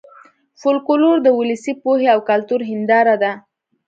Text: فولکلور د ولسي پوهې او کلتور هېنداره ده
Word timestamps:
فولکلور 0.61 1.15
د 1.23 1.27
ولسي 1.39 1.73
پوهې 1.83 2.07
او 2.13 2.19
کلتور 2.29 2.61
هېنداره 2.69 3.15
ده 3.23 3.31